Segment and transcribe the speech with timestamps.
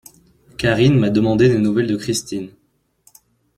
[0.57, 2.49] Karine m’a demandé des nouvelles de Christine.